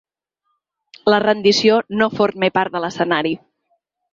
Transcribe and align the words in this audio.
La 1.13 1.19
rendició 1.25 1.77
no 1.99 2.09
forma 2.15 2.51
part 2.59 2.77
de 2.79 2.83
l’escenari. 2.87 3.37